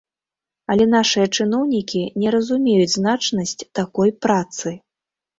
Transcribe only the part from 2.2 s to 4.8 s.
не разумеюць значнасць такой працы.